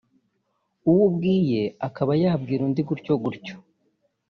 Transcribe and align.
n’uwo 0.81 1.03
ubwiye 1.09 1.61
akaba 1.87 2.11
yabwira 2.23 2.61
undi 2.67 2.81
gutyo 2.89 3.13
gutyo 3.23 3.55